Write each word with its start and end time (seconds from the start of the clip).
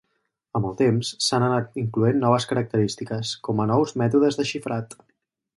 Amb 0.59 0.67
el 0.69 0.71
temps, 0.79 1.11
s'han 1.25 1.45
anat 1.49 1.77
incloent 1.83 2.19
noves 2.23 2.49
característiques, 2.53 3.37
com 3.49 3.63
a 3.67 3.71
nous 3.73 3.97
mètodes 4.05 4.41
de 4.41 4.51
xifrat. 4.55 5.01